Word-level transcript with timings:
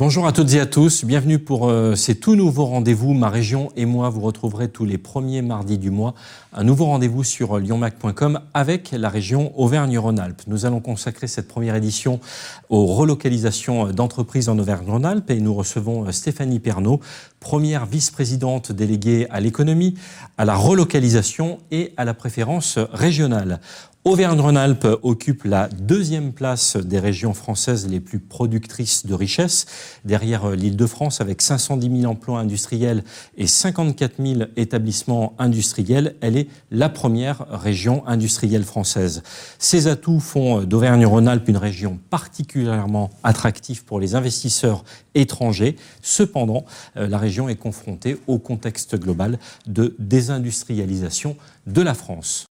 Bonjour 0.00 0.28
à 0.28 0.32
toutes 0.32 0.54
et 0.54 0.60
à 0.60 0.66
tous, 0.66 1.04
bienvenue 1.04 1.40
pour 1.40 1.68
euh, 1.68 1.96
ces 1.96 2.14
tout 2.14 2.36
nouveaux 2.36 2.66
rendez-vous. 2.66 3.14
Ma 3.14 3.30
région 3.30 3.72
et 3.74 3.84
moi, 3.84 4.10
vous 4.10 4.20
retrouverez 4.20 4.68
tous 4.68 4.84
les 4.84 4.96
premiers 4.96 5.42
mardis 5.42 5.76
du 5.76 5.90
mois 5.90 6.14
un 6.52 6.62
nouveau 6.62 6.84
rendez-vous 6.84 7.24
sur 7.24 7.56
euh, 7.56 7.60
lyonmac.com 7.60 8.38
avec 8.54 8.92
la 8.92 9.08
région 9.08 9.52
Auvergne-Rhône-Alpes. 9.58 10.42
Nous 10.46 10.66
allons 10.66 10.78
consacrer 10.78 11.26
cette 11.26 11.48
première 11.48 11.74
édition 11.74 12.20
aux 12.68 12.86
relocalisations 12.86 13.90
d'entreprises 13.90 14.48
en 14.48 14.56
Auvergne-Rhône-Alpes 14.60 15.32
et 15.32 15.40
nous 15.40 15.52
recevons 15.52 16.06
euh, 16.06 16.12
Stéphanie 16.12 16.60
Pernaud, 16.60 17.00
première 17.40 17.84
vice-présidente 17.84 18.70
déléguée 18.70 19.26
à 19.30 19.40
l'économie, 19.40 19.96
à 20.36 20.44
la 20.44 20.54
relocalisation 20.54 21.58
et 21.72 21.92
à 21.96 22.04
la 22.04 22.14
préférence 22.14 22.78
régionale. 22.92 23.58
Auvergne-Rhône-Alpes 24.08 24.88
occupe 25.02 25.44
la 25.44 25.68
deuxième 25.68 26.32
place 26.32 26.78
des 26.78 26.98
régions 26.98 27.34
françaises 27.34 27.86
les 27.86 28.00
plus 28.00 28.20
productrices 28.20 29.04
de 29.04 29.12
richesses, 29.12 29.66
derrière 30.06 30.46
euh, 30.46 30.56
l'Île-de-France 30.56 31.20
avec 31.20 31.42
510 31.42 32.00
000 32.00 32.10
emplois 32.10 32.40
industriels 32.40 33.04
et 33.36 33.46
54 33.46 34.14
000 34.18 34.40
établissements 34.56 35.34
industriels. 35.38 36.16
Elle 36.22 36.38
est 36.38 36.48
la 36.70 36.88
première 36.88 37.44
région 37.50 38.02
industrielle 38.06 38.64
française. 38.64 39.22
Ces 39.58 39.88
atouts 39.88 40.20
font 40.20 40.62
d'Auvergne-Rhône-Alpes 40.62 41.46
une 41.46 41.58
région 41.58 41.98
particulièrement 42.08 43.10
attractive 43.24 43.84
pour 43.84 44.00
les 44.00 44.14
investisseurs 44.14 44.84
étrangers. 45.14 45.76
Cependant, 46.00 46.64
euh, 46.96 47.08
la 47.08 47.18
région 47.18 47.50
est 47.50 47.56
confrontée 47.56 48.16
au 48.26 48.38
contexte 48.38 48.96
global 48.98 49.38
de 49.66 49.94
désindustrialisation 49.98 51.36
de 51.66 51.82
la 51.82 51.92
France. 51.92 52.46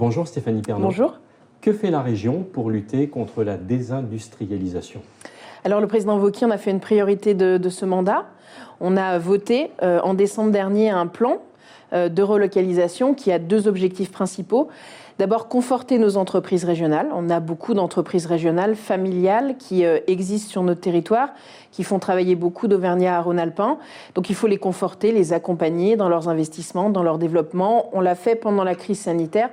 Bonjour 0.00 0.26
Stéphanie 0.26 0.62
Pernaud. 0.62 0.84
Bonjour. 0.84 1.18
Que 1.60 1.74
fait 1.74 1.90
la 1.90 2.00
région 2.00 2.42
pour 2.42 2.70
lutter 2.70 3.08
contre 3.10 3.44
la 3.44 3.58
désindustrialisation? 3.58 5.02
Alors 5.62 5.82
le 5.82 5.88
président 5.88 6.16
Vauquier 6.16 6.46
en 6.46 6.50
a 6.50 6.56
fait 6.56 6.70
une 6.70 6.80
priorité 6.80 7.34
de, 7.34 7.68
ce 7.68 7.84
mandat. 7.84 8.24
On 8.80 8.96
a 8.96 9.18
voté 9.18 9.70
euh, 9.82 10.00
en 10.02 10.14
décembre 10.14 10.52
dernier 10.52 10.88
un 10.88 11.06
plan 11.06 11.42
euh, 11.92 12.08
de 12.08 12.22
relocalisation 12.22 13.12
qui 13.12 13.30
a 13.30 13.38
deux 13.38 13.68
objectifs 13.68 14.10
principaux. 14.10 14.68
D'abord, 15.18 15.48
conforter 15.48 15.98
nos 15.98 16.16
entreprises 16.16 16.64
régionales. 16.64 17.08
On 17.14 17.28
a 17.28 17.38
beaucoup 17.38 17.74
d'entreprises 17.74 18.24
régionales, 18.24 18.76
familiales, 18.76 19.56
qui 19.58 19.84
euh, 19.84 19.98
existent 20.06 20.50
sur 20.50 20.62
notre 20.62 20.80
territoire, 20.80 21.28
qui 21.72 21.84
font 21.84 21.98
travailler 21.98 22.36
beaucoup 22.36 22.68
d'Auvergnats 22.68 23.18
à 23.18 23.20
Rhône-Alpin. 23.20 23.76
Donc 24.14 24.30
il 24.30 24.34
faut 24.34 24.46
les 24.46 24.56
conforter, 24.56 25.12
les 25.12 25.34
accompagner 25.34 25.96
dans 25.96 26.08
leurs 26.08 26.30
investissements, 26.30 26.88
dans 26.88 27.02
leur 27.02 27.18
développement. 27.18 27.90
On 27.92 28.00
l'a 28.00 28.14
fait 28.14 28.34
pendant 28.34 28.64
la 28.64 28.74
crise 28.74 28.98
sanitaire. 28.98 29.50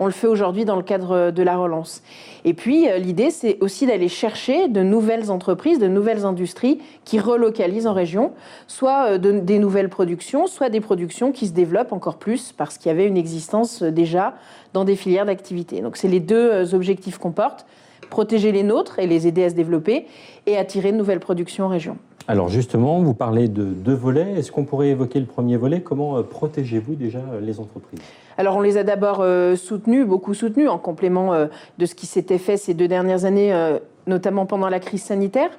On 0.00 0.06
le 0.06 0.12
fait 0.12 0.26
aujourd'hui 0.26 0.64
dans 0.64 0.76
le 0.76 0.82
cadre 0.82 1.30
de 1.30 1.42
la 1.42 1.58
relance. 1.58 2.02
Et 2.46 2.54
puis, 2.54 2.88
euh, 2.88 2.96
l'idée, 2.96 3.30
c'est 3.30 3.58
aussi 3.60 3.86
d'aller 3.86 4.08
chercher 4.08 4.66
de 4.66 4.82
nouvelles 4.82 5.30
entreprises, 5.30 5.78
de 5.78 5.88
nouvelles 5.88 6.24
industries 6.24 6.80
qui 7.04 7.20
relocalisent 7.20 7.86
en 7.86 7.92
région, 7.92 8.32
soit 8.66 9.12
euh, 9.12 9.18
des 9.18 9.58
nouvelles 9.58 9.90
productions, 9.90 10.46
soit 10.46 10.70
des 10.70 10.80
productions 10.80 11.32
qui 11.32 11.46
se 11.46 11.52
développent 11.52 11.92
encore 11.92 12.16
plus 12.16 12.52
parce 12.52 12.78
qu'il 12.78 12.88
y 12.88 12.92
avait 12.92 13.06
une 13.06 13.18
existence 13.18 13.82
euh, 13.82 13.90
déjà 13.90 14.34
dans 14.72 14.84
des 14.84 14.96
filières 14.96 15.26
d'activité. 15.26 15.82
Donc, 15.82 15.98
c'est 15.98 16.08
les 16.08 16.20
deux 16.20 16.74
objectifs 16.74 17.18
qu'on 17.18 17.32
porte 17.32 17.66
protéger 18.08 18.50
les 18.50 18.62
nôtres 18.62 18.98
et 18.98 19.06
les 19.06 19.26
aider 19.26 19.44
à 19.44 19.50
se 19.50 19.54
développer 19.54 20.06
et 20.46 20.56
attirer 20.56 20.90
de 20.92 20.96
nouvelles 20.96 21.20
productions 21.20 21.66
en 21.66 21.68
région. 21.68 21.96
Alors 22.28 22.48
justement, 22.48 23.00
vous 23.00 23.14
parlez 23.14 23.48
de 23.48 23.64
deux 23.64 23.94
volets. 23.94 24.34
Est-ce 24.36 24.52
qu'on 24.52 24.64
pourrait 24.64 24.88
évoquer 24.88 25.20
le 25.20 25.26
premier 25.26 25.56
volet? 25.56 25.80
Comment 25.80 26.16
euh, 26.16 26.22
protégez-vous 26.22 26.94
déjà 26.94 27.18
euh, 27.18 27.40
les 27.40 27.60
entreprises? 27.60 28.00
Alors 28.38 28.56
on 28.56 28.60
les 28.60 28.76
a 28.76 28.84
d'abord 28.84 29.18
euh, 29.20 29.56
soutenus, 29.56 30.06
beaucoup 30.06 30.34
soutenus, 30.34 30.68
en 30.68 30.78
complément 30.78 31.32
de 31.78 31.86
ce 31.86 31.94
qui 31.94 32.06
s'était 32.06 32.38
fait 32.38 32.56
ces 32.56 32.74
deux 32.74 32.88
dernières 32.88 33.24
années, 33.24 33.52
notamment 34.06 34.46
pendant 34.46 34.68
la 34.68 34.80
crise 34.80 35.02
sanitaire. 35.02 35.50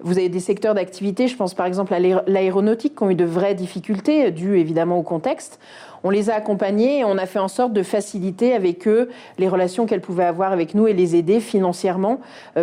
Vous 0.00 0.18
avez 0.18 0.28
des 0.28 0.40
secteurs 0.40 0.74
d'activité, 0.74 1.26
je 1.26 1.36
pense 1.36 1.54
par 1.54 1.66
exemple 1.66 1.94
à 1.94 1.98
l'aéronautique, 1.98 2.96
qui 2.96 3.02
ont 3.02 3.10
eu 3.10 3.14
de 3.14 3.24
vraies 3.24 3.54
difficultés, 3.54 4.30
dues 4.30 4.58
évidemment 4.58 4.98
au 4.98 5.02
contexte. 5.02 5.58
On 6.04 6.10
les 6.10 6.30
a 6.30 6.34
accompagnés 6.34 7.00
et 7.00 7.04
on 7.04 7.18
a 7.18 7.26
fait 7.26 7.38
en 7.38 7.48
sorte 7.48 7.72
de 7.72 7.82
faciliter 7.82 8.54
avec 8.54 8.86
eux 8.86 9.08
les 9.38 9.48
relations 9.48 9.86
qu'elles 9.86 10.00
pouvaient 10.00 10.24
avoir 10.24 10.52
avec 10.52 10.74
nous 10.74 10.86
et 10.86 10.92
les 10.92 11.16
aider 11.16 11.40
financièrement 11.40 12.20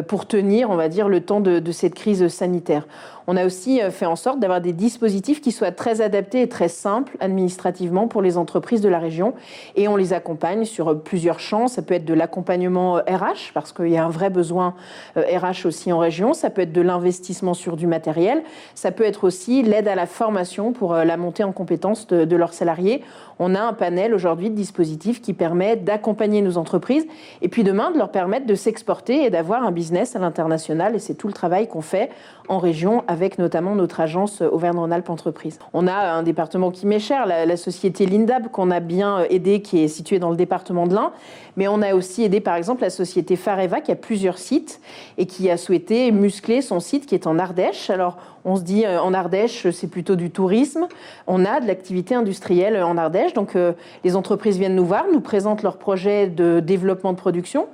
pour 0.07 0.27
tenir, 0.27 0.69
on 0.69 0.75
va 0.75 0.89
dire, 0.89 1.09
le 1.09 1.21
temps 1.21 1.41
de 1.41 1.71
cette 1.71 1.95
crise 1.95 2.27
sanitaire. 2.27 2.85
On 3.27 3.37
a 3.37 3.45
aussi 3.45 3.81
euh, 3.81 3.91
fait 3.91 4.05
en 4.05 4.15
sorte 4.15 4.39
d'avoir 4.39 4.61
des 4.61 4.73
dispositifs 4.73 5.41
qui 5.41 5.51
soient 5.51 5.71
très 5.71 6.01
adaptés 6.01 6.41
et 6.41 6.49
très 6.49 6.67
simples 6.67 7.17
administrativement 7.19 8.07
pour 8.07 8.21
les 8.21 8.37
entreprises 8.37 8.81
de 8.81 8.89
la 8.89 8.99
région. 8.99 9.33
Et 9.75 9.87
on 9.87 9.95
les 9.95 10.13
accompagne 10.13 10.65
sur 10.65 10.89
euh, 10.89 10.95
plusieurs 10.95 11.39
champs. 11.39 11.67
Ça 11.67 11.81
peut 11.81 11.95
être 11.95 12.05
de 12.05 12.13
l'accompagnement 12.13 12.95
RH, 12.95 12.99
euh, 13.07 13.33
parce 13.53 13.73
qu'il 13.73 13.89
y 13.89 13.97
a 13.97 14.05
un 14.05 14.09
vrai 14.09 14.29
besoin 14.29 14.75
RH 15.15 15.65
aussi 15.65 15.91
en 15.91 15.97
région. 15.97 16.33
Ça 16.33 16.49
peut 16.49 16.61
être 16.61 16.73
de 16.73 16.81
l'investissement 16.81 17.53
sur 17.53 17.77
du 17.77 17.87
matériel. 17.87 18.43
Ça 18.75 18.91
peut 18.91 19.03
être 19.03 19.23
aussi 19.23 19.63
l'aide 19.63 19.87
à 19.87 19.95
la 19.95 20.05
formation 20.05 20.71
pour 20.71 20.93
la 20.93 21.17
montée 21.17 21.43
en 21.43 21.51
compétences 21.51 22.07
de, 22.07 22.35
leurs 22.35 22.53
salariés. 22.53 23.01
On 23.39 23.53
a 23.55 23.61
un 23.61 23.73
panel 23.73 24.13
aujourd'hui 24.13 24.49
de 24.49 24.55
dispositifs 24.55 25.21
qui 25.21 25.33
permet 25.33 25.75
d'accompagner 25.75 26.41
nos 26.41 26.57
entreprises 26.57 27.05
et 27.41 27.49
puis 27.49 27.63
demain 27.63 27.91
de 27.91 27.97
leur 27.97 28.09
permettre 28.09 28.45
de 28.45 28.55
s'exporter 28.55 29.25
et 29.25 29.29
d'avoir 29.29 29.63
un 29.63 29.71
business 29.71 30.15
à 30.15 30.19
l'international. 30.19 30.95
Et 30.95 30.99
c'est 30.99 31.15
tout 31.15 31.27
le 31.27 31.33
travail 31.33 31.67
qu'on 31.67 31.81
fait 31.81 32.09
en 32.47 32.59
région 32.59 33.03
avec 33.07 33.37
notamment 33.37 33.75
notre 33.75 33.99
agence 33.99 34.41
Auvergne-Rhône-Alpes 34.41 35.09
Entreprises. 35.09 35.59
On 35.73 35.87
a 35.87 36.13
un 36.13 36.23
département 36.23 36.71
qui 36.71 36.85
m'est 36.85 36.99
cher, 36.99 37.25
la, 37.25 37.57
société 37.57 38.05
Lindab, 38.05 38.49
qu'on 38.49 38.71
a 38.71 38.79
bien 38.79 39.23
aidé, 39.29 39.61
qui 39.61 39.83
est 39.83 39.87
située 39.87 40.19
dans 40.19 40.29
le 40.29 40.35
département 40.35 40.87
de 40.87 40.93
l'Ain. 40.93 41.11
Mais 41.57 41.67
on 41.67 41.81
a 41.81 41.95
aussi 41.95 42.23
aidé, 42.23 42.39
par 42.41 42.55
exemple, 42.55 42.81
la 42.81 42.89
société 42.89 43.35
Fareva, 43.35 43.81
qui 43.81 43.91
a 43.91 43.95
plusieurs 43.95 44.37
sites 44.37 44.79
et 45.17 45.25
qui 45.25 45.49
a 45.49 45.57
souhaité 45.57 46.11
muscler 46.11 46.61
son 46.61 46.79
site 46.79 47.05
qui 47.05 47.15
est 47.15 47.27
en 47.27 47.39
Ardèche. 47.39 47.89
Alors, 47.89 48.17
on 48.45 48.55
se 48.55 48.61
dit 48.61 48.85
euh, 48.85 49.01
en 49.01 49.13
Ardèche, 49.13 49.69
c'est 49.71 49.87
plutôt 49.87 50.15
du 50.15 50.29
tourisme. 50.29 50.87
On 51.27 51.43
a 51.43 51.59
de 51.59 51.67
l'activité 51.67 52.15
industrielle 52.15 52.81
en 52.81 52.97
Ardèche. 52.97 53.33
Donc, 53.33 53.55
euh, 53.55 53.73
les 54.03 54.15
entreprises 54.15 54.57
viennent 54.57 54.75
nous 54.75 54.85
voir, 54.85 55.05
nous 55.11 55.19
présentent 55.19 55.63
leurs 55.63 55.77
projets 55.77 56.27
de 56.27 56.59
développement 56.59 57.11
de 57.11 57.17
production 57.17 57.67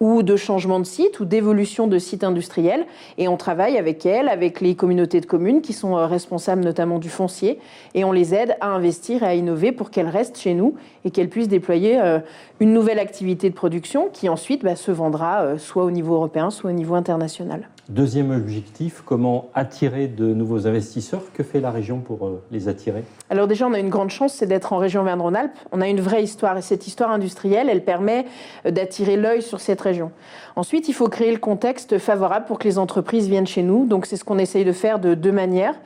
ou 0.00 0.22
de 0.22 0.36
changement 0.36 0.78
de 0.78 0.84
site 0.84 1.20
ou 1.20 1.24
d'évolution 1.24 1.86
de 1.86 1.98
site 1.98 2.24
industriel. 2.24 2.86
Et 3.18 3.28
on 3.28 3.36
travaille 3.36 3.78
avec 3.78 4.04
elles, 4.04 4.28
avec 4.28 4.60
les 4.60 4.74
communautés 4.74 5.20
de 5.20 5.26
communes 5.26 5.62
qui 5.62 5.72
sont 5.72 5.96
euh, 5.96 6.06
responsables 6.06 6.62
notamment 6.62 6.98
du 6.98 7.08
foncier. 7.08 7.58
Et 7.94 8.04
on 8.04 8.12
les 8.12 8.34
aide 8.34 8.56
à 8.60 8.68
investir 8.68 9.22
et 9.22 9.26
à 9.26 9.34
innover 9.34 9.72
pour 9.72 9.90
qu'elles 9.90 10.08
restent 10.08 10.38
chez 10.38 10.54
nous 10.54 10.74
et 11.04 11.10
qu'elles 11.10 11.30
puissent 11.30 11.48
déployer 11.48 12.00
euh, 12.00 12.18
une 12.60 12.72
nouvelle 12.72 12.98
activité 12.98 13.48
de 13.48 13.54
production 13.54 14.08
qui 14.12 14.28
ensuite 14.28 14.62
bah, 14.62 14.76
se 14.76 14.90
vendra 14.90 15.42
euh, 15.42 15.58
soit 15.58 15.84
au 15.84 15.90
niveau 15.90 16.14
européen, 16.14 16.50
soit 16.50 16.70
au 16.70 16.74
niveau 16.74 16.94
international. 16.94 17.68
Deuxième 17.88 18.32
objectif, 18.32 19.02
comment 19.04 19.48
attirer 19.54 20.08
de 20.08 20.34
nouveaux 20.34 20.66
investisseurs 20.66 21.22
Que 21.32 21.44
fait 21.44 21.60
la 21.60 21.70
région 21.70 22.00
pour 22.00 22.40
les 22.50 22.66
attirer? 22.66 23.04
Alors 23.30 23.46
déjà, 23.46 23.68
on 23.68 23.72
a 23.72 23.78
une 23.78 23.90
grande 23.90 24.10
chance, 24.10 24.34
c'est 24.34 24.46
d'être 24.46 24.72
en 24.72 24.78
région 24.78 25.04
Verne-Rhône-Alpes. 25.04 25.56
On 25.70 25.80
a 25.80 25.86
une 25.86 26.00
vraie 26.00 26.24
histoire 26.24 26.58
et 26.58 26.62
cette 26.62 26.88
histoire 26.88 27.12
industrielle, 27.12 27.68
elle 27.70 27.84
permet 27.84 28.26
d'attirer 28.64 29.16
l'œil 29.16 29.40
sur 29.40 29.60
cette 29.60 29.80
région. 29.80 30.10
Ensuite, 30.56 30.88
il 30.88 30.94
faut 30.94 31.08
créer 31.08 31.30
le 31.30 31.38
contexte 31.38 31.98
favorable 31.98 32.46
pour 32.46 32.58
que 32.58 32.64
les 32.64 32.78
entreprises 32.78 33.28
viennent 33.28 33.46
chez 33.46 33.62
nous. 33.62 33.86
Donc, 33.86 34.06
c'est 34.06 34.16
ce 34.16 34.24
qu'on 34.24 34.38
essaye 34.38 34.64
de 34.64 34.72
faire 34.72 34.98
de 34.98 35.14
deux 35.14 35.30
manières. 35.30 35.76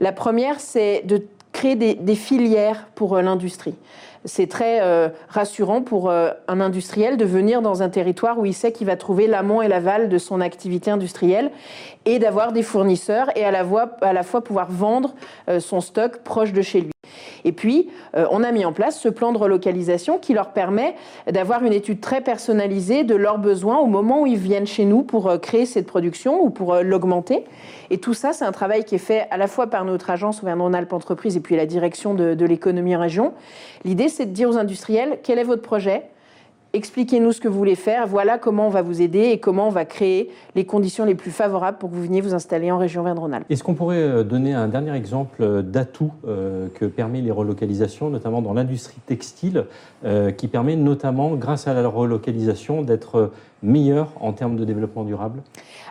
La 0.00 0.12
première, 0.12 0.60
c'est 0.60 1.02
de 1.04 1.22
des, 1.74 2.14
filières 2.14 2.86
pour 2.94 3.16
euh, 3.16 3.22
l'industrie. 3.22 3.74
C'est 4.26 4.46
très 4.46 4.80
euh, 4.82 5.08
rassurant 5.28 5.82
pour 5.82 6.10
euh, 6.10 6.30
un 6.48 6.60
industriel 6.60 7.16
de 7.16 7.24
venir 7.24 7.62
dans 7.62 7.82
un 7.82 7.88
territoire 7.88 8.38
où 8.38 8.46
il 8.46 8.54
sait 8.54 8.72
qu'il 8.72 8.86
va 8.86 8.96
trouver 8.96 9.26
l'amont 9.26 9.62
et 9.62 9.68
l'aval 9.68 10.08
de 10.08 10.18
son 10.18 10.40
activité 10.40 10.90
industrielle 10.90 11.50
et 12.04 12.18
d'avoir 12.18 12.52
des 12.52 12.62
fournisseurs 12.62 13.30
et 13.36 13.44
à 13.44 13.50
la 13.50 14.22
fois 14.22 14.44
pouvoir 14.44 14.70
vendre 14.70 15.14
son 15.58 15.80
stock 15.80 16.18
proche 16.18 16.52
de 16.52 16.60
chez 16.62 16.82
lui. 16.82 16.93
Et 17.44 17.52
puis, 17.52 17.90
euh, 18.16 18.26
on 18.30 18.42
a 18.42 18.52
mis 18.52 18.64
en 18.64 18.72
place 18.72 18.98
ce 18.98 19.08
plan 19.08 19.32
de 19.32 19.38
relocalisation 19.38 20.18
qui 20.18 20.34
leur 20.34 20.52
permet 20.52 20.94
d'avoir 21.30 21.64
une 21.64 21.72
étude 21.72 22.00
très 22.00 22.20
personnalisée 22.20 23.04
de 23.04 23.14
leurs 23.14 23.38
besoins 23.38 23.78
au 23.78 23.86
moment 23.86 24.22
où 24.22 24.26
ils 24.26 24.38
viennent 24.38 24.66
chez 24.66 24.84
nous 24.84 25.02
pour 25.02 25.28
euh, 25.28 25.38
créer 25.38 25.66
cette 25.66 25.86
production 25.86 26.42
ou 26.42 26.50
pour 26.50 26.74
euh, 26.74 26.82
l'augmenter. 26.82 27.44
Et 27.90 27.98
tout 27.98 28.14
ça, 28.14 28.32
c'est 28.32 28.44
un 28.44 28.52
travail 28.52 28.84
qui 28.84 28.94
est 28.94 28.98
fait 28.98 29.26
à 29.30 29.36
la 29.36 29.46
fois 29.46 29.66
par 29.68 29.84
notre 29.84 30.10
agence 30.10 30.42
Auvergne-Rhône-Alpes 30.42 30.92
Entreprises 30.92 31.36
et 31.36 31.40
puis 31.40 31.56
la 31.56 31.66
direction 31.66 32.14
de, 32.14 32.34
de 32.34 32.46
l'économie 32.46 32.96
région. 32.96 33.34
L'idée, 33.84 34.08
c'est 34.08 34.26
de 34.26 34.32
dire 34.32 34.48
aux 34.48 34.56
industriels 34.56 35.18
quel 35.22 35.38
est 35.38 35.44
votre 35.44 35.62
projet, 35.62 36.04
expliquez-nous 36.74 37.32
ce 37.32 37.40
que 37.40 37.48
vous 37.48 37.56
voulez 37.56 37.76
faire, 37.76 38.06
voilà 38.06 38.36
comment 38.36 38.66
on 38.66 38.70
va 38.70 38.82
vous 38.82 39.00
aider 39.00 39.30
et 39.30 39.38
comment 39.38 39.68
on 39.68 39.70
va 39.70 39.84
créer 39.84 40.30
les 40.54 40.66
conditions 40.66 41.04
les 41.04 41.14
plus 41.14 41.30
favorables 41.30 41.78
pour 41.78 41.88
que 41.88 41.94
vous 41.94 42.02
veniez 42.02 42.20
vous 42.20 42.34
installer 42.34 42.70
en 42.70 42.78
région 42.78 43.02
Verne-Rhône-Alpes. 43.02 43.46
Est-ce 43.48 43.62
qu'on 43.62 43.74
pourrait 43.74 44.02
euh, 44.02 44.24
donner 44.24 44.52
un 44.52 44.68
dernier 44.68 44.94
exemple 44.94 45.42
euh, 45.42 45.62
d'atout 45.62 46.12
euh, 46.26 46.68
que 46.74 46.84
permet 46.84 47.20
les 47.20 47.30
relocalisations, 47.30 48.10
notamment 48.10 48.42
dans 48.42 48.52
l'industrie 48.52 48.98
textile, 49.06 49.64
qui 50.36 50.48
permet 50.48 50.76
notamment, 50.76 51.34
grâce 51.34 51.66
à 51.66 51.72
la 51.72 51.88
relocalisation, 51.88 52.82
d'être 52.82 53.30
meilleur 53.62 54.12
en 54.20 54.32
termes 54.32 54.56
de 54.56 54.64
développement 54.64 55.04
durable? 55.04 55.40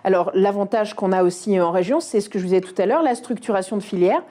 Alors 0.03 0.29
l'avantage 0.35 0.93
qu'on 0.93 1.11
a 1.11 1.23
aussi 1.23 1.59
en 1.59 1.71
région, 1.71 1.99
c'est 1.99 2.21
ce 2.21 2.29
que 2.29 2.37
je 2.37 2.43
vous 2.43 2.49
disais 2.49 2.61
tout 2.61 2.79
à 2.79 2.85
l'heure, 2.85 3.01
la 3.01 3.15
structuration 3.15 3.77
de 3.77 3.81
filières 3.81 4.21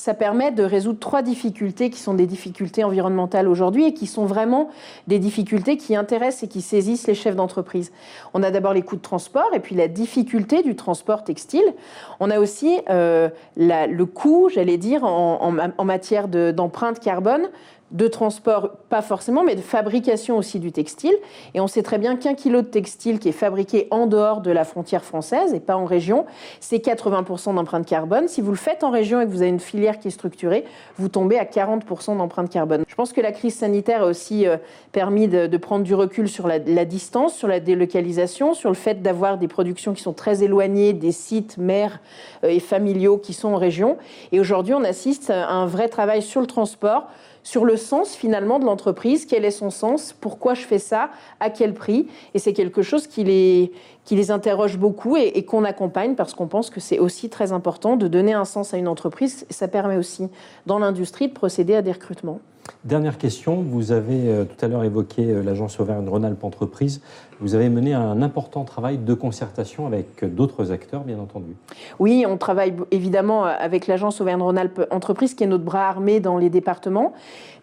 ça 0.00 0.14
permet 0.14 0.50
de 0.50 0.62
résoudre 0.62 0.98
trois 0.98 1.20
difficultés 1.20 1.90
qui 1.90 2.00
sont 2.00 2.14
des 2.14 2.26
difficultés 2.26 2.84
environnementales 2.84 3.46
aujourd'hui 3.46 3.84
et 3.84 3.92
qui 3.92 4.06
sont 4.06 4.24
vraiment 4.24 4.70
des 5.08 5.18
difficultés 5.18 5.76
qui 5.76 5.94
intéressent 5.94 6.44
et 6.44 6.48
qui 6.48 6.62
saisissent 6.62 7.06
les 7.06 7.14
chefs 7.14 7.36
d'entreprise. 7.36 7.92
On 8.32 8.42
a 8.42 8.50
d'abord 8.50 8.72
les 8.72 8.80
coûts 8.80 8.96
de 8.96 9.02
transport 9.02 9.50
et 9.52 9.60
puis 9.60 9.74
la 9.74 9.88
difficulté 9.88 10.62
du 10.62 10.74
transport 10.74 11.22
textile. 11.22 11.74
On 12.18 12.30
a 12.30 12.40
aussi 12.40 12.78
euh, 12.88 13.28
le 13.56 14.04
coût, 14.04 14.48
j'allais 14.48 14.78
dire, 14.78 15.04
en, 15.04 15.54
en 15.76 15.84
matière 15.84 16.28
d'empreinte 16.28 16.98
carbone 16.98 17.50
de 17.90 18.06
transport, 18.06 18.70
pas 18.88 19.02
forcément, 19.02 19.42
mais 19.42 19.56
de 19.56 19.60
fabrication 19.60 20.36
aussi 20.36 20.60
du 20.60 20.70
textile. 20.70 21.14
Et 21.54 21.60
on 21.60 21.66
sait 21.66 21.82
très 21.82 21.98
bien 21.98 22.16
qu'un 22.16 22.34
kilo 22.34 22.62
de 22.62 22.66
textile 22.66 23.18
qui 23.18 23.28
est 23.28 23.32
fabriqué 23.32 23.88
en 23.90 24.06
dehors 24.06 24.40
de 24.40 24.50
la 24.50 24.64
frontière 24.64 25.04
française 25.04 25.54
et 25.54 25.60
pas 25.60 25.76
en 25.76 25.84
région, 25.84 26.24
c'est 26.60 26.78
80% 26.78 27.54
d'empreinte 27.54 27.86
carbone. 27.86 28.28
Si 28.28 28.40
vous 28.40 28.50
le 28.50 28.56
faites 28.56 28.84
en 28.84 28.90
région 28.90 29.20
et 29.20 29.26
que 29.26 29.30
vous 29.30 29.42
avez 29.42 29.50
une 29.50 29.60
filière 29.60 29.98
qui 29.98 30.08
est 30.08 30.12
structurée, 30.12 30.64
vous 30.98 31.08
tombez 31.08 31.38
à 31.38 31.44
40% 31.44 32.16
d'empreinte 32.16 32.50
carbone. 32.50 32.84
Je 32.86 32.94
pense 32.94 33.12
que 33.12 33.20
la 33.20 33.32
crise 33.32 33.54
sanitaire 33.54 34.02
a 34.02 34.06
aussi 34.06 34.46
euh, 34.46 34.56
permis 34.92 35.26
de, 35.26 35.56
prendre 35.56 35.84
du 35.84 35.94
recul 35.94 36.28
sur 36.28 36.46
la, 36.46 36.58
distance, 36.58 37.34
sur 37.34 37.48
la 37.48 37.60
délocalisation, 37.60 38.54
sur 38.54 38.70
le 38.70 38.76
fait 38.76 39.02
d'avoir 39.02 39.36
des 39.36 39.48
productions 39.48 39.94
qui 39.94 40.02
sont 40.02 40.12
très 40.12 40.42
éloignées 40.42 40.92
des 40.92 41.12
sites 41.12 41.58
mères 41.58 42.00
euh, 42.44 42.48
et 42.48 42.60
familiaux 42.60 43.18
qui 43.18 43.32
sont 43.32 43.48
en 43.48 43.56
région. 43.56 43.98
Et 44.32 44.38
aujourd'hui, 44.38 44.74
on 44.74 44.84
assiste 44.84 45.30
à 45.30 45.50
un 45.50 45.66
vrai 45.66 45.88
travail 45.88 46.22
sur 46.22 46.40
le 46.40 46.46
transport 46.46 47.06
sur 47.42 47.64
le 47.64 47.76
sens 47.76 48.14
finalement 48.14 48.58
de 48.58 48.64
l'entreprise, 48.64 49.26
quel 49.26 49.44
est 49.44 49.50
son 49.50 49.70
sens, 49.70 50.14
pourquoi 50.20 50.54
je 50.54 50.62
fais 50.62 50.78
ça, 50.78 51.10
à 51.40 51.50
quel 51.50 51.74
prix? 51.74 52.08
Et 52.34 52.38
c'est 52.38 52.52
quelque 52.52 52.82
chose 52.82 53.06
qui 53.06 53.24
les, 53.24 53.72
qui 54.10 54.16
les 54.16 54.32
interroge 54.32 54.76
beaucoup 54.76 55.16
et, 55.16 55.28
et 55.36 55.44
qu'on 55.44 55.62
accompagne 55.62 56.16
parce 56.16 56.34
qu'on 56.34 56.48
pense 56.48 56.68
que 56.68 56.80
c'est 56.80 56.98
aussi 56.98 57.30
très 57.30 57.52
important 57.52 57.94
de 57.94 58.08
donner 58.08 58.32
un 58.32 58.44
sens 58.44 58.74
à 58.74 58.76
une 58.76 58.88
entreprise. 58.88 59.46
Ça 59.50 59.68
permet 59.68 59.96
aussi 59.96 60.28
dans 60.66 60.80
l'industrie 60.80 61.28
de 61.28 61.32
procéder 61.32 61.76
à 61.76 61.82
des 61.82 61.92
recrutements. 61.92 62.40
Dernière 62.84 63.18
question, 63.18 63.56
vous 63.56 63.92
avez 63.92 64.28
euh, 64.28 64.44
tout 64.44 64.64
à 64.64 64.68
l'heure 64.68 64.84
évoqué 64.84 65.22
euh, 65.22 65.42
l'agence 65.42 65.80
Auvergne-Rhône-Alpes 65.80 66.44
Entreprise. 66.44 67.02
Vous 67.38 67.54
avez 67.54 67.68
mené 67.68 67.94
un 67.94 68.22
important 68.22 68.64
travail 68.64 68.98
de 68.98 69.14
concertation 69.14 69.86
avec 69.86 70.24
d'autres 70.34 70.72
acteurs, 70.72 71.04
bien 71.04 71.18
entendu. 71.18 71.56
Oui, 71.98 72.24
on 72.28 72.36
travaille 72.36 72.74
évidemment 72.90 73.44
avec 73.44 73.86
l'agence 73.86 74.20
Auvergne-Rhône-Alpes 74.20 74.86
Entreprise, 74.90 75.34
qui 75.34 75.44
est 75.44 75.46
notre 75.46 75.64
bras 75.64 75.88
armé 75.88 76.20
dans 76.20 76.36
les 76.36 76.50
départements, 76.50 77.12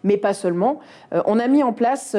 mais 0.02 0.16
pas 0.16 0.34
seulement. 0.34 0.80
Euh, 1.12 1.22
on 1.26 1.38
a 1.38 1.46
mis 1.46 1.62
en 1.62 1.72
place 1.72 2.16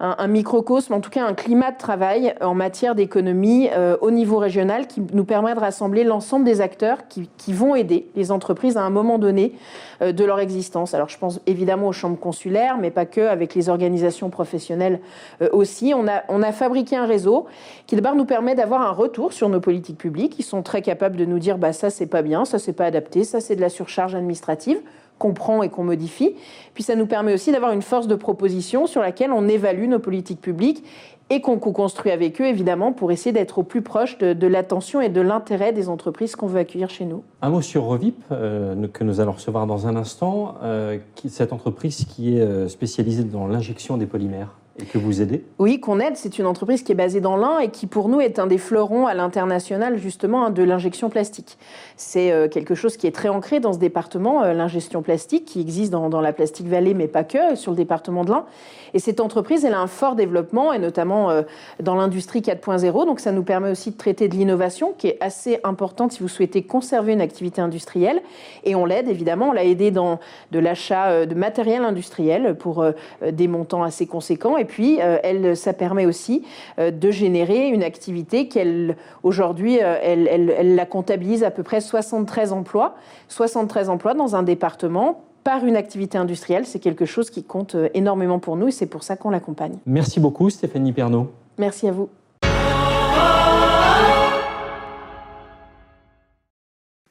un, 0.00 0.26
microcosme, 0.26 0.94
en 0.94 1.00
tout 1.00 1.10
cas 1.10 1.26
un 1.26 1.34
climat 1.34 1.72
de 1.72 1.78
travail 1.78 2.34
en 2.40 2.54
matière 2.54 2.94
d'économie 2.94 3.63
au 4.00 4.10
niveau 4.10 4.38
régional 4.38 4.86
qui 4.86 5.02
nous 5.12 5.24
permet 5.24 5.54
de 5.54 5.60
rassembler 5.60 6.04
l'ensemble 6.04 6.44
des 6.44 6.60
acteurs 6.60 6.98
qui, 7.08 7.52
vont 7.52 7.74
aider 7.74 8.08
les 8.16 8.32
entreprises 8.32 8.76
à 8.76 8.82
un 8.82 8.90
moment 8.90 9.18
donné 9.18 9.52
de 10.00 10.24
leur 10.24 10.40
existence. 10.40 10.94
Alors 10.94 11.08
je 11.08 11.18
pense 11.18 11.40
évidemment 11.46 11.88
aux 11.88 11.92
chambres 11.92 12.18
consulaires, 12.18 12.78
mais 12.78 12.90
pas 12.90 13.06
que, 13.06 13.20
avec 13.20 13.54
les 13.54 13.68
organisations 13.68 14.30
professionnelles 14.30 15.00
euh, 15.42 15.48
aussi. 15.52 15.92
On 15.94 16.06
a, 16.08 16.22
on 16.28 16.42
a 16.42 16.52
fabriqué 16.52 16.96
un 16.96 17.06
réseau 17.06 17.46
qui 17.86 17.96
d'abord 17.96 18.14
nous 18.14 18.24
permet 18.24 18.54
d'avoir 18.54 18.82
un 18.82 18.92
retour 18.92 19.32
sur 19.32 19.48
nos 19.48 19.60
politiques 19.60 19.98
publiques. 19.98 20.36
Ils 20.38 20.44
sont 20.44 20.62
très 20.62 20.82
capables 20.82 21.16
de 21.16 21.24
nous 21.24 21.38
dire 21.38 21.58
bah, 21.58 21.72
ça, 21.72 21.90
c'est 21.90 22.06
pas 22.06 22.22
bien, 22.22 22.44
ça, 22.44 22.58
c'est 22.58 22.72
pas 22.72 22.86
adapté, 22.86 23.24
ça, 23.24 23.40
c'est 23.40 23.56
de 23.56 23.60
la 23.60 23.68
surcharge 23.68 24.14
administrative 24.14 24.80
qu'on 25.18 25.32
prend 25.32 25.62
et 25.62 25.68
qu'on 25.68 25.84
modifie. 25.84 26.34
Puis 26.74 26.82
ça 26.82 26.96
nous 26.96 27.06
permet 27.06 27.32
aussi 27.32 27.52
d'avoir 27.52 27.72
une 27.72 27.82
force 27.82 28.06
de 28.06 28.14
proposition 28.14 28.86
sur 28.86 29.00
laquelle 29.00 29.32
on 29.32 29.48
évalue 29.48 29.88
nos 29.88 29.98
politiques 29.98 30.40
publiques 30.40 30.84
et 31.30 31.40
qu'on 31.40 31.58
co-construit 31.58 32.12
avec 32.12 32.40
eux, 32.40 32.46
évidemment, 32.46 32.92
pour 32.92 33.10
essayer 33.10 33.32
d'être 33.32 33.58
au 33.58 33.62
plus 33.62 33.82
proche 33.82 34.18
de, 34.18 34.46
l'attention 34.46 35.00
et 35.00 35.08
de 35.08 35.20
l'intérêt 35.20 35.72
des 35.72 35.88
entreprises 35.88 36.36
qu'on 36.36 36.46
veut 36.46 36.60
accueillir 36.60 36.90
chez 36.90 37.06
nous. 37.06 37.22
Un 37.40 37.48
mot 37.48 37.62
sur 37.62 37.84
Revip, 37.84 38.16
euh, 38.30 38.86
que 38.88 39.04
nous 39.04 39.20
allons 39.20 39.32
recevoir 39.32 39.66
dans 39.66 39.86
un 39.86 39.96
instant. 39.96 40.56
Euh, 40.62 40.98
cette 41.28 41.52
entreprise 41.52 42.04
qui 42.04 42.36
est 42.36 42.40
euh, 42.40 42.68
spécialisée 42.68 43.24
dans 43.24 43.46
l'injection 43.46 43.96
des 43.96 44.06
polymères. 44.06 44.58
Et 44.80 44.86
que 44.86 44.98
vous 44.98 45.22
aidez 45.22 45.44
Oui, 45.60 45.78
qu'on 45.78 46.00
aide. 46.00 46.16
C'est 46.16 46.40
une 46.40 46.46
entreprise 46.46 46.82
qui 46.82 46.90
est 46.90 46.96
basée 46.96 47.20
dans 47.20 47.36
l'Ain 47.36 47.60
et 47.60 47.68
qui, 47.68 47.86
pour 47.86 48.08
nous, 48.08 48.20
est 48.20 48.40
un 48.40 48.48
des 48.48 48.58
fleurons 48.58 49.06
à 49.06 49.14
l'international, 49.14 49.98
justement, 49.98 50.46
hein, 50.46 50.50
de 50.50 50.64
l'injection 50.64 51.10
plastique. 51.10 51.58
C'est 51.96 52.32
euh, 52.32 52.48
quelque 52.48 52.74
chose 52.74 52.96
qui 52.96 53.06
est 53.06 53.12
très 53.12 53.28
ancré 53.28 53.60
dans 53.60 53.72
ce 53.72 53.78
département, 53.78 54.42
euh, 54.42 54.52
l'ingestion 54.52 55.00
plastique, 55.00 55.44
qui 55.44 55.60
existe 55.60 55.92
dans, 55.92 56.20
la 56.20 56.32
Plastique 56.32 56.66
Vallée, 56.66 56.92
mais 56.92 57.06
pas 57.06 57.22
que, 57.22 57.54
sur 57.54 57.70
le 57.70 57.76
département 57.76 58.24
de 58.24 58.30
l'Ain. 58.30 58.46
Et 58.94 58.98
cette 58.98 59.20
entreprise, 59.20 59.64
elle 59.64 59.74
a 59.74 59.80
un 59.80 59.86
fort 59.86 60.16
développement, 60.16 60.72
et 60.72 60.80
notamment 60.80 61.30
euh, 61.30 61.42
dans 61.80 61.94
l'industrie 61.94 62.40
4.0. 62.40 63.06
Donc, 63.06 63.20
ça 63.20 63.30
nous 63.30 63.44
permet 63.44 63.70
aussi 63.70 63.92
de 63.92 63.96
traiter 63.96 64.26
de 64.26 64.34
l'innovation, 64.34 64.92
qui 64.98 65.06
est 65.06 65.18
assez 65.20 65.60
importante 65.62 66.10
si 66.12 66.20
vous 66.20 66.28
souhaitez 66.28 66.64
conserver 66.64 67.12
une 67.12 67.20
activité 67.20 67.60
industrielle. 67.60 68.22
Et 68.64 68.74
on 68.74 68.86
l'aide, 68.86 69.08
évidemment. 69.08 69.50
On 69.50 69.52
l'a 69.52 69.64
aidé 69.64 69.92
dans 69.92 70.18
de 70.50 70.58
l'achat 70.58 71.26
de 71.26 71.34
matériel 71.36 71.84
industriel 71.84 72.56
pour 72.56 72.84
des 73.24 73.46
montants 73.46 73.84
assez 73.84 74.06
conséquents 74.06 74.56
puis, 74.64 75.00
euh, 75.00 75.18
elle, 75.22 75.56
ça 75.56 75.72
permet 75.72 76.06
aussi 76.06 76.44
euh, 76.78 76.90
de 76.90 77.10
générer 77.10 77.68
une 77.68 77.82
activité 77.82 78.48
qu'elle, 78.48 78.96
aujourd'hui, 79.22 79.82
euh, 79.82 79.96
elle, 80.02 80.28
elle, 80.28 80.74
la 80.74 80.86
comptabilise 80.86 81.44
à 81.44 81.50
peu 81.50 81.62
près 81.62 81.80
73 81.80 82.52
emplois. 82.52 82.94
73 83.28 83.88
emplois 83.88 84.14
dans 84.14 84.36
un 84.36 84.42
département 84.42 85.22
par 85.42 85.66
une 85.66 85.76
activité 85.76 86.16
industrielle, 86.16 86.64
c'est 86.64 86.78
quelque 86.78 87.04
chose 87.04 87.28
qui 87.28 87.44
compte 87.44 87.76
énormément 87.92 88.38
pour 88.38 88.56
nous 88.56 88.68
et 88.68 88.70
c'est 88.70 88.86
pour 88.86 89.02
ça 89.02 89.14
qu'on 89.14 89.28
l'accompagne. 89.28 89.74
Merci 89.84 90.18
beaucoup 90.18 90.48
Stéphanie 90.48 90.92
Pernaud. 90.92 91.30
Merci 91.58 91.86
à 91.86 91.92
vous. 91.92 92.08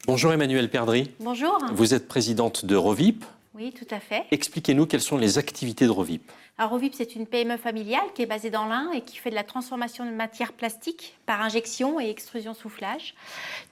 Bonjour 0.08 0.34
Emmanuel 0.34 0.70
Perdry. 0.70 1.12
Bonjour. 1.20 1.60
Vous 1.74 1.94
êtes 1.94 2.08
présidente 2.08 2.66
de 2.66 2.76
Revip. 2.76 3.24
Oui, 3.56 3.72
tout 3.72 3.88
à 3.92 4.00
fait. 4.00 4.26
Expliquez-nous 4.32 4.88
quelles 4.88 5.02
sont 5.02 5.18
les 5.18 5.38
activités 5.38 5.86
de 5.86 5.92
Revip. 5.92 6.32
Alors, 6.58 6.72
Revip, 6.72 6.94
c'est 6.96 7.16
une 7.16 7.28
PME 7.28 7.58
familiale 7.58 8.06
qui 8.16 8.24
est 8.24 8.28
basée 8.28 8.50
dans 8.50 8.66
l'Ain 8.66 8.92
et 8.92 9.02
qui 9.02 9.18
fait 9.18 9.30
de 9.30 9.36
la 9.36 9.44
transformation 9.44 10.06
de 10.06 10.12
matières 10.12 10.54
plastiques 10.54 11.18
par 11.26 11.42
injection 11.42 12.00
et 12.00 12.10
extrusion 12.10 12.54
soufflage. 12.54 13.14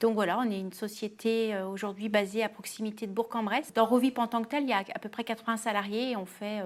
Donc 0.00 0.14
voilà, 0.14 0.38
on 0.38 0.50
est 0.50 0.58
une 0.58 0.72
société 0.72 1.54
euh, 1.54 1.66
aujourd'hui 1.66 2.08
basée 2.08 2.44
à 2.44 2.48
proximité 2.48 3.06
de 3.08 3.12
Bourg-en-Bresse. 3.12 3.72
Dans 3.74 3.86
Revip 3.86 4.18
en 4.18 4.28
tant 4.28 4.42
que 4.42 4.48
tel, 4.48 4.62
il 4.62 4.70
y 4.70 4.72
a 4.72 4.84
à 4.94 4.98
peu 5.00 5.08
près 5.08 5.24
80 5.24 5.56
salariés 5.56 6.10
et 6.10 6.16
on 6.16 6.26
fait 6.26 6.62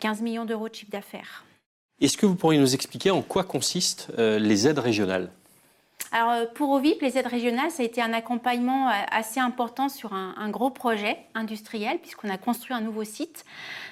15 0.00 0.20
euh, 0.20 0.24
millions 0.24 0.44
d'euros 0.44 0.68
de 0.68 0.74
chiffre 0.74 0.90
d'affaires. 0.90 1.44
Est-ce 2.00 2.16
que 2.16 2.26
vous 2.26 2.34
pourriez 2.34 2.58
nous 2.58 2.74
expliquer 2.74 3.12
en 3.12 3.22
quoi 3.22 3.44
consistent 3.44 4.08
euh, 4.18 4.40
les 4.40 4.66
aides 4.66 4.80
régionales? 4.80 5.30
Euh, 6.14 6.46
pour 6.54 6.70
OVIP, 6.70 7.00
les 7.00 7.16
aides 7.16 7.26
régionales, 7.26 7.70
ça 7.70 7.82
a 7.82 7.86
été 7.86 8.02
un 8.02 8.12
accompagnement 8.12 8.88
euh, 8.88 8.92
assez 9.10 9.40
important 9.40 9.88
sur 9.88 10.12
un, 10.12 10.50
gros 10.50 10.68
projet 10.68 11.16
industriel, 11.34 11.98
puisqu'on 11.98 12.28
a 12.28 12.36
construit 12.36 12.76
un 12.76 12.82
nouveau 12.82 13.04
site 13.04 13.46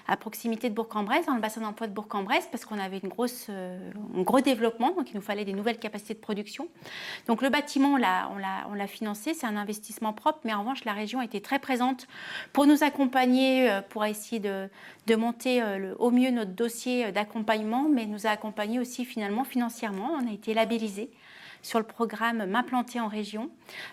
à 0.06 0.16
proximité 0.16 0.68
de 0.68 0.74
Bourg-en-Bresse, 0.74 1.26
dans 1.26 1.34
le 1.34 1.40
bassin 1.40 1.62
d'emploi 1.62 1.86
de 1.86 1.94
Bourg-en-Bresse, 1.94 2.46
parce 2.50 2.66
qu'on 2.66 2.78
avait 2.78 2.98
une 2.98 3.08
grosse, 3.08 3.46
euh, 3.48 3.90
un 4.16 4.22
gros 4.22 4.40
développement, 4.40 4.90
donc 4.90 5.10
il 5.10 5.16
nous 5.16 5.22
fallait 5.22 5.46
des 5.46 5.54
nouvelles 5.54 5.78
capacités 5.78 6.12
de 6.12 6.18
production. 6.18 6.68
Donc 7.26 7.40
le 7.40 7.48
bâtiment, 7.48 7.94
on 7.94 7.96
l'a 7.96 8.86
financé, 8.86 9.32
c'est 9.32 9.46
un 9.46 9.56
investissement 9.56 10.12
propre, 10.12 10.40
mais 10.44 10.52
en 10.52 10.60
revanche, 10.60 10.84
la 10.84 10.92
région 10.92 11.20
a 11.20 11.24
été 11.24 11.40
très 11.40 11.58
présente 11.58 12.06
pour 12.52 12.66
nous 12.66 12.84
accompagner, 12.84 13.80
pour 13.88 14.04
essayer 14.04 14.40
de, 14.40 14.68
de 15.06 15.14
monter 15.14 15.62
au 15.98 16.10
mieux 16.10 16.30
notre 16.30 16.52
dossier 16.52 17.12
d'accompagnement, 17.12 17.88
mais 17.88 18.06
nous 18.06 18.26
a 18.26 18.30
accompagnés 18.30 18.80
aussi 18.80 19.04
finalement 19.04 19.44
financièrement. 19.44 20.10
On 20.20 20.28
a 20.28 20.32
été 20.32 20.54
labellisé 20.54 21.10
sur 21.62 21.78
le 21.78 21.84
programme 21.84 22.46
M'implanter 22.46 23.00
en 23.00 23.08
région. 23.08 23.50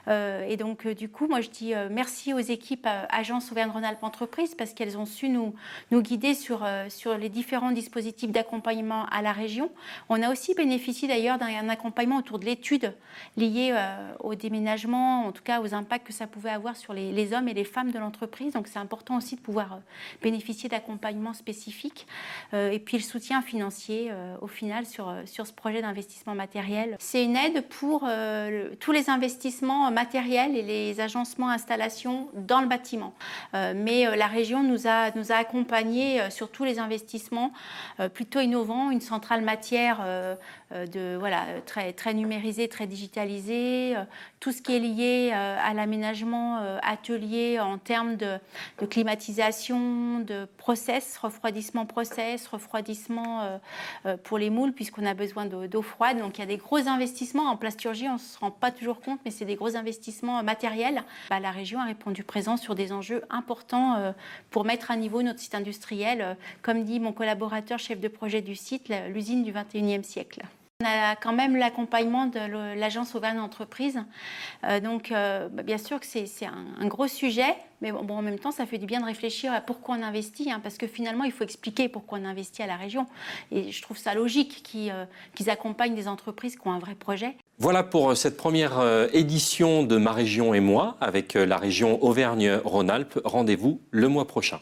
Euh, 0.08 0.46
et 0.48 0.58
donc, 0.58 0.86
euh, 0.86 0.96
du 0.96 1.10
coup, 1.10 1.28
moi, 1.28 1.42
je 1.42 1.50
dis 1.50 1.74
euh, 1.74 1.90
merci 1.92 2.34
aux 2.34 2.40
équipes 2.40 2.88
Agence 3.10 3.52
Auvergne-Rhône-Alpes 3.52 4.04
Entreprises 4.04 4.56
parce 4.56 4.74
qu'elles 4.74 4.98
ont 4.98 5.06
su 5.06 5.30
nous, 5.30 5.54
nous 5.92 6.02
guider 6.02 6.34
sur, 6.34 6.66
sur 6.90 7.18
les 7.18 7.30
différents 7.30 7.72
dispositifs 7.72 8.32
d'accompagnement 8.32 9.06
à 9.08 9.22
la 9.22 9.32
région. 9.32 9.72
On 10.10 10.22
a 10.22 10.32
aussi 10.32 10.54
bénéficié 10.54 11.08
d'ailleurs 11.08 11.38
d'un 11.38 11.70
accompagnement 11.70 12.18
autour 12.18 12.40
de 12.40 12.46
l'étude 12.46 12.94
liée 13.36 13.76
au 14.20 14.36
déménagement, 14.36 15.26
en 15.26 15.32
tout 15.32 15.44
cas 15.44 15.62
aux 15.62 15.74
impacts 15.74 16.08
que 16.08 16.14
ça 16.14 16.28
pouvait 16.28 16.50
avoir 16.50 16.76
sur 16.76 16.94
les, 16.94 17.34
hommes 17.34 17.48
et 17.48 17.54
les 17.54 17.64
femmes 17.64 17.92
de 17.92 18.00
l'entreprise. 18.00 18.54
Donc, 18.54 18.68
c'est 18.68 18.80
important 18.80 19.18
aussi 19.18 19.36
de 19.36 19.42
pouvoir 19.42 19.80
bénéficier 20.22 20.70
d'accompagnement 20.70 21.34
spécifique. 21.34 22.08
et 22.54 22.80
puis, 22.80 22.98
le 22.98 23.04
soutien 23.04 23.42
financier, 23.42 24.12
au 24.42 24.48
final, 24.48 24.86
sur, 24.86 25.14
sur 25.26 25.48
ce 25.48 25.54
projet 25.54 25.82
d'investissement 25.82 26.36
matériel. 26.36 26.96
C'est 27.00 27.24
une 27.24 27.36
aide 27.36 27.57
pour 27.62 28.04
euh, 28.04 28.70
tous 28.80 28.92
les 28.92 29.10
investissements 29.10 29.92
matériels 29.92 30.56
et 30.56 30.62
les 30.62 31.00
agencements 31.02 31.50
installations 31.50 32.28
dans 32.34 32.62
le 32.62 32.68
bâtiment. 32.68 33.14
Euh, 33.54 33.74
mais 33.76 34.08
euh, 34.08 34.16
la 34.16 34.28
région 34.28 34.64
nous 34.64 34.88
a, 34.88 35.12
nous 35.16 35.32
a 35.32 35.36
accompagnés 35.36 36.30
sur 36.30 36.50
tous 36.50 36.64
les 36.64 36.80
investissements 36.80 37.52
plutôt 38.14 38.40
innovants, 38.40 38.92
une 38.92 39.02
centrale 39.02 39.42
matière 39.42 40.00
de, 40.72 41.16
voilà, 41.18 41.46
très, 41.66 41.94
très 41.94 42.14
numérisée, 42.14 42.68
très 42.68 42.88
digitalisée, 42.88 43.96
tout 44.40 44.52
ce 44.52 44.62
qui 44.62 44.76
est 44.76 44.80
lié 44.80 45.32
à 45.32 45.74
l'aménagement 45.74 46.58
atelier 46.84 47.60
en 47.60 47.78
termes 47.78 48.18
de, 48.18 48.38
de, 48.80 48.86
climatisation, 48.86 50.20
de 50.20 50.48
process, 50.58 51.18
refroidissement 51.18 51.86
process, 51.86 52.48
refroidissement 52.48 53.60
pour 54.24 54.38
les 54.38 54.50
moules 54.50 54.74
puisqu'on 54.74 55.06
a 55.06 55.14
besoin 55.14 55.46
d'eau 55.46 55.82
froide. 55.82 56.20
Donc 56.20 56.38
il 56.38 56.42
y 56.42 56.44
a 56.44 56.48
des 56.48 56.58
gros 56.58 56.88
investissements 56.88 57.50
en 57.50 57.56
plasturgie, 57.56 58.08
on 58.10 58.14
ne 58.14 58.18
se 58.18 58.38
rend 58.40 58.52
pas 58.52 58.72
toujours 58.72 59.00
compte, 59.00 59.20
mais 59.26 59.32
c'est 59.32 59.46
des 59.46 59.56
gros 59.56 59.76
investissements 59.76 60.44
matériels. 60.44 61.04
Bah, 61.30 61.40
la 61.40 61.52
région 61.52 61.80
a 61.80 61.86
répondu 61.86 62.24
présent 62.24 62.58
sur 62.58 62.76
des 62.76 62.92
enjeux 62.92 63.24
importants 63.30 64.14
pour 64.52 64.66
mettre 64.66 64.92
à 64.92 64.96
niveau 64.96 65.22
notre 65.22 65.40
site 65.40 65.56
industriel, 65.56 66.38
comme 66.62 66.84
dit 66.84 67.00
mon 67.00 67.14
collaborateur 67.14 67.80
chef 67.80 68.00
de 68.00 68.08
projet 68.08 68.42
du 68.42 68.56
site, 68.56 68.92
l'usine 69.10 69.44
du 69.44 69.52
21e 69.52 70.04
siècle. 70.04 70.42
On 70.80 70.86
a 70.86 71.16
quand 71.16 71.34
même 71.34 71.56
l'accompagnement 71.56 72.28
de 72.28 72.76
l'agence 72.76 73.16
Auvergne 73.16 73.40
Entreprise. 73.40 74.00
Euh, 74.64 74.80
donc, 74.80 75.12
euh, 75.12 75.50
bah, 75.52 75.64
bien 75.64 75.80
sûr 75.80 76.00
que 76.00 76.06
c'est 76.06 76.28
un, 76.46 76.86
gros 76.86 77.08
sujet, 77.08 77.56
mais 77.82 77.90
en 77.90 78.22
même 78.22 78.38
temps, 78.38 78.52
ça 78.52 78.68
fait 78.68 78.78
du 78.78 78.86
bien 78.86 79.00
de 79.00 79.06
réfléchir 79.06 79.52
à 79.52 79.60
pourquoi 79.60 79.96
on 79.96 80.04
investit, 80.04 80.52
hein, 80.52 80.60
parce 80.62 80.78
que 80.78 80.86
finalement, 80.86 81.24
il 81.24 81.32
faut 81.32 81.44
expliquer 81.44 81.90
pourquoi 81.90 82.20
on 82.20 82.26
investit 82.26 82.62
à 82.62 82.68
la 82.68 82.76
région. 82.76 83.08
Et 83.52 83.72
je 83.72 83.82
trouve 83.82 83.98
ça 83.98 84.14
logique 84.14 84.62
qu'ils 84.62 84.92
euh, 84.92 85.52
accompagnent 85.52 85.96
des 85.96 86.08
entreprises 86.08 86.56
qui 86.56 86.68
ont 86.68 86.74
un 86.74 86.80
vrai 86.80 86.94
projet. 86.94 87.38
Voilà 87.58 87.82
pour 87.82 88.16
cette 88.16 88.38
première 88.38 88.80
édition 89.14 89.82
de 89.82 89.98
Ma 89.98 90.12
Région 90.12 90.54
et 90.54 90.60
moi 90.60 90.96
avec 91.02 91.34
la 91.34 91.58
région 91.58 92.04
Auvergne-Rhône-Alpes. 92.04 93.20
Rendez-vous 93.26 93.82
le 93.90 94.10
mois 94.10 94.28
prochain. 94.28 94.60